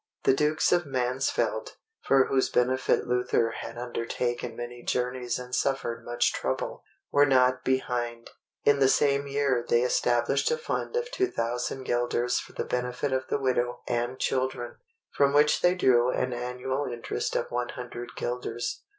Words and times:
The 0.23 0.33
dukes 0.33 0.71
of 0.71 0.87
Mansfeld, 0.87 1.73
for 2.01 2.25
whose 2.25 2.49
benefit 2.49 3.05
Luther 3.05 3.51
had 3.51 3.77
undertaken 3.77 4.55
many 4.55 4.81
journeys 4.81 5.37
and 5.37 5.53
suffered 5.53 6.03
much 6.03 6.33
trouble, 6.33 6.83
were 7.11 7.27
not 7.27 7.63
behind; 7.63 8.31
in 8.63 8.79
the 8.79 8.87
same 8.87 9.27
year 9.27 9.63
they 9.69 9.83
established 9.83 10.49
a 10.49 10.57
fund 10.57 10.95
of 10.95 11.11
2000 11.11 11.83
guilders 11.83 12.39
for 12.39 12.53
the 12.53 12.65
benefit 12.65 13.13
of 13.13 13.27
the 13.27 13.37
widow 13.37 13.83
and 13.87 14.17
children, 14.17 14.77
from 15.11 15.33
which 15.35 15.61
they 15.61 15.75
drew 15.75 16.09
an 16.09 16.33
annual 16.33 16.87
interest 16.91 17.35
of 17.35 17.51
100 17.51 18.15
guilders. 18.15 18.81